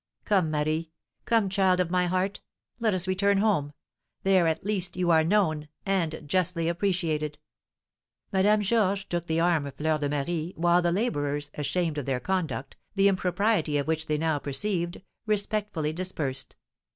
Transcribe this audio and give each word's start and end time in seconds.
Come, 0.25 0.49
Marie! 0.49 0.89
come, 1.25 1.47
child 1.47 1.79
of 1.79 1.91
my 1.91 2.07
heart! 2.07 2.41
let 2.79 2.95
us 2.95 3.07
return 3.07 3.37
home; 3.37 3.71
there, 4.23 4.47
at 4.47 4.65
least, 4.65 4.97
you 4.97 5.11
are 5.11 5.23
known, 5.23 5.67
and 5.85 6.23
justly 6.25 6.67
appreciated." 6.67 7.37
Madame 8.33 8.61
Georges 8.63 9.05
took 9.05 9.27
the 9.27 9.39
arm 9.39 9.67
of 9.67 9.75
Fleur 9.75 9.99
de 9.99 10.09
Marie, 10.09 10.53
while 10.57 10.81
the 10.81 10.91
labourers, 10.91 11.51
ashamed 11.53 11.99
of 11.99 12.05
their 12.05 12.19
conduct, 12.19 12.77
the 12.95 13.07
impropriety 13.07 13.77
of 13.77 13.85
which 13.85 14.07
they 14.07 14.17
now 14.17 14.39
perceived, 14.39 15.03
respectfully 15.27 15.93
dispersed. 15.93 16.55